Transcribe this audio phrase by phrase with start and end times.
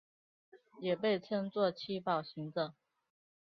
[0.79, 2.73] 也被称作七宝行者。